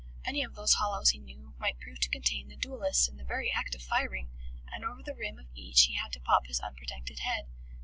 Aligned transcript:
Any 0.25 0.41
of 0.41 0.55
those 0.55 0.73
hollows, 0.73 1.11
he 1.11 1.19
knew, 1.19 1.53
might 1.59 1.79
prove 1.79 1.99
to 1.99 2.09
contain 2.09 2.47
the 2.47 2.55
duellists 2.55 3.07
in 3.07 3.17
the 3.17 3.23
very 3.23 3.51
act 3.51 3.75
of 3.75 3.83
firing, 3.83 4.31
and 4.65 4.83
over 4.83 5.03
the 5.03 5.13
rim 5.13 5.37
of 5.37 5.45
each 5.53 5.81
he 5.83 5.93
had 5.93 6.11
to 6.13 6.19
pop 6.19 6.47
his 6.47 6.59
unprotected 6.59 7.19
head. 7.19 7.45